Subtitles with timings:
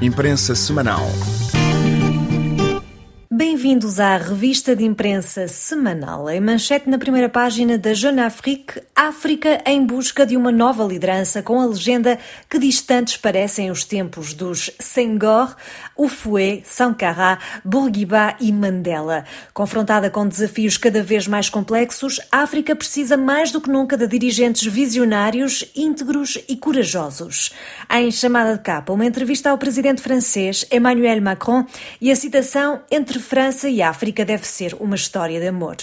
[0.00, 1.55] Imprensa Semanal.
[3.36, 6.30] Bem-vindos à revista de imprensa semanal.
[6.30, 11.42] Em manchete na primeira página da Jeune Afrique, África em busca de uma nova liderança,
[11.42, 12.18] com a legenda
[12.48, 15.54] que distantes parecem os tempos dos Senghor,
[15.94, 19.26] Ufue, Sankara, Bourguiba e Mandela.
[19.52, 24.64] Confrontada com desafios cada vez mais complexos, África precisa mais do que nunca de dirigentes
[24.64, 27.52] visionários, íntegros e corajosos.
[27.92, 31.66] Em chamada de capa, uma entrevista ao presidente francês Emmanuel Macron
[32.00, 35.76] e a citação entre França e África deve ser uma história de amor.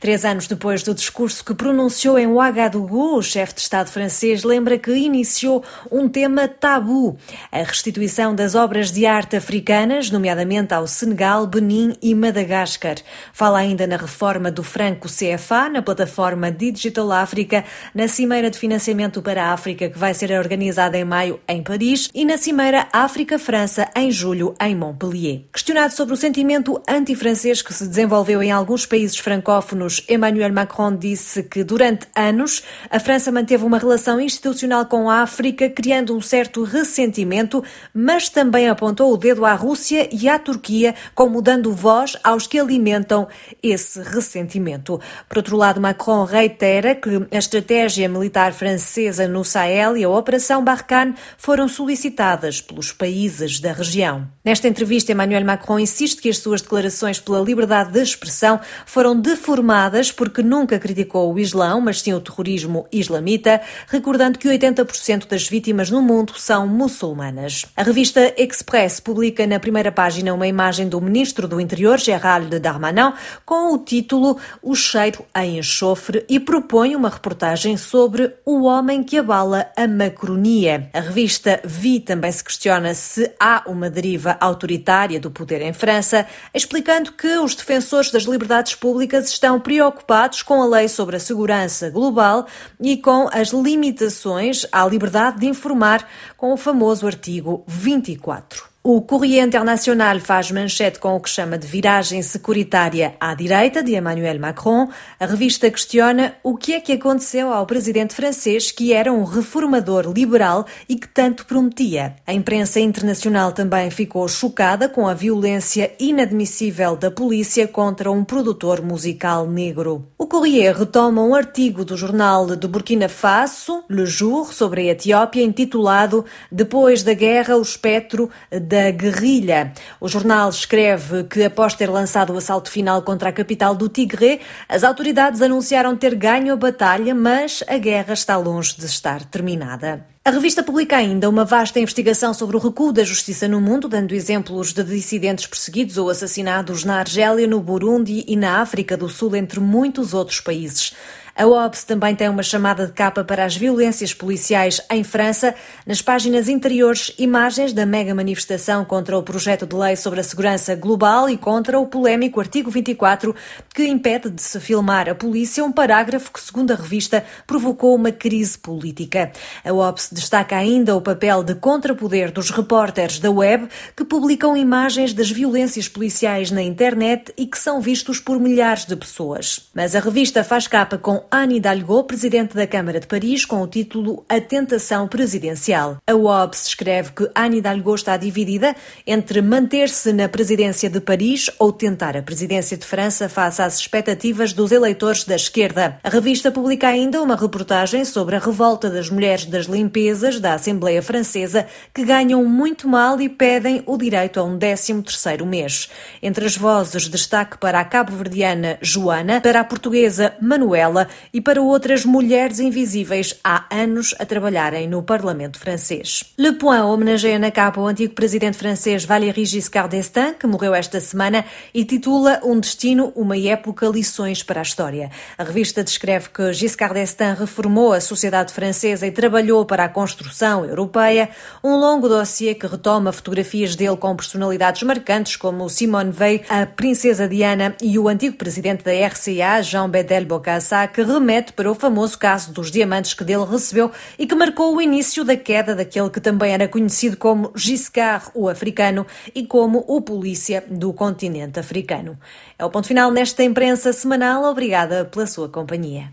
[0.00, 4.76] Três anos depois do discurso que pronunciou em Ouagadougou, o chefe de Estado francês lembra
[4.76, 5.62] que iniciou
[5.92, 7.16] um tema tabu,
[7.52, 12.96] a restituição das obras de arte africanas, nomeadamente ao Senegal, Benin e Madagascar.
[13.32, 19.22] Fala ainda na reforma do franco CFA, na plataforma Digital África, na Cimeira de Financiamento
[19.22, 23.88] para a África, que vai ser organizada em maio em Paris, e na Cimeira África-França,
[23.94, 25.42] em julho, em Montpellier.
[25.52, 31.42] Questionado sobre o sentimento anti-francês que se desenvolveu em alguns países francófonos, Emmanuel Macron disse
[31.42, 36.62] que durante anos a França manteve uma relação institucional com a África, criando um certo
[36.64, 42.46] ressentimento, mas também apontou o dedo à Rússia e à Turquia, como dando voz aos
[42.46, 43.28] que alimentam
[43.62, 44.98] esse ressentimento.
[45.28, 50.64] Por outro lado, Macron reitera que a estratégia militar francesa no Sahel e a Operação
[50.64, 54.26] Barkhane foram solicitadas pelos países da região.
[54.44, 59.18] Nesta entrevista, Emmanuel Macron insiste que as suas declarações declarações pela liberdade de expressão foram
[59.18, 65.48] deformadas porque nunca criticou o Islão, mas sim o terrorismo islamita, recordando que 80% das
[65.48, 67.66] vítimas no mundo são muçulmanas.
[67.76, 73.12] A revista Express publica na primeira página uma imagem do ministro do Interior, Gérald Darmanin,
[73.44, 79.18] com o título O cheiro a enxofre e propõe uma reportagem sobre o homem que
[79.18, 80.88] abala a macronia.
[80.92, 86.26] A revista Vi também se questiona se há uma deriva autoritária do poder em França,
[86.68, 91.88] explicando que os defensores das liberdades públicas estão preocupados com a lei sobre a segurança
[91.88, 92.46] global
[92.78, 98.67] e com as limitações à liberdade de informar, com o famoso artigo 24.
[98.90, 103.94] O Correio Internacional faz manchete com o que chama de viragem securitária à direita de
[103.94, 104.88] Emmanuel Macron.
[105.20, 110.10] A revista questiona o que é que aconteceu ao presidente francês, que era um reformador
[110.10, 112.16] liberal e que tanto prometia.
[112.26, 118.80] A imprensa internacional também ficou chocada com a violência inadmissível da polícia contra um produtor
[118.80, 120.08] musical negro.
[120.16, 125.44] O Correio retoma um artigo do jornal do Burkina Faso, Le Jour, sobre a Etiópia,
[125.44, 129.72] intitulado Depois da Guerra, o espectro da da guerrilha.
[130.00, 134.40] O jornal escreve que, após ter lançado o assalto final contra a capital do Tigre,
[134.68, 140.06] as autoridades anunciaram ter ganho a batalha, mas a guerra está longe de estar terminada.
[140.24, 144.14] A revista publica ainda uma vasta investigação sobre o recuo da justiça no mundo, dando
[144.14, 149.34] exemplos de dissidentes perseguidos ou assassinados na Argélia, no Burundi e na África do Sul,
[149.34, 150.92] entre muitos outros países.
[151.38, 155.54] A OBS também tem uma chamada de capa para as violências policiais em França.
[155.86, 160.74] Nas páginas interiores, imagens da mega manifestação contra o projeto de lei sobre a segurança
[160.74, 163.36] global e contra o polémico artigo 24,
[163.72, 168.10] que impede de se filmar a polícia, um parágrafo que, segundo a revista, provocou uma
[168.10, 169.30] crise política.
[169.64, 175.12] A OBS destaca ainda o papel de contrapoder dos repórteres da web que publicam imagens
[175.12, 179.70] das violências policiais na internet e que são vistos por milhares de pessoas.
[179.72, 183.66] Mas a revista faz capa com Anne Hidalgo, presidente da Câmara de Paris, com o
[183.66, 185.98] título A Tentação Presidencial.
[186.06, 188.74] A UOBS escreve que Anne Hidalgo está dividida
[189.06, 194.54] entre manter-se na presidência de Paris ou tentar a presidência de França face às expectativas
[194.54, 195.98] dos eleitores da esquerda.
[196.02, 201.02] A revista publica ainda uma reportagem sobre a revolta das mulheres das limpezas da Assembleia
[201.02, 205.90] Francesa que ganham muito mal e pedem o direito a um 13 terceiro mês.
[206.22, 212.04] Entre as vozes, destaque para a cabo-verdiana Joana, para a portuguesa Manuela e para outras
[212.04, 216.24] mulheres invisíveis há anos a trabalharem no Parlamento francês.
[216.38, 221.00] Le Point homenageia na capa o antigo presidente francês Valéry Giscard d'Estaing, que morreu esta
[221.00, 225.10] semana, e titula Um Destino, uma época, lições para a história.
[225.36, 230.64] A revista descreve que Giscard d'Estaing reformou a sociedade francesa e trabalhou para a construção
[230.64, 231.30] europeia,
[231.62, 237.28] um longo dossiê que retoma fotografias dele com personalidades marcantes como Simone Weil, a princesa
[237.28, 242.18] Diana e o antigo presidente da RCA, Jean Bedel Bokassa, que remete para o famoso
[242.18, 246.20] caso dos diamantes que dele recebeu e que marcou o início da queda daquele que
[246.20, 252.18] também era conhecido como Giscard, o africano, e como o polícia do continente africano.
[252.58, 254.44] É o ponto final nesta imprensa semanal.
[254.44, 256.12] Obrigada pela sua companhia.